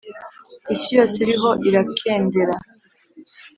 [0.73, 2.55] isi yose iriho irakendera,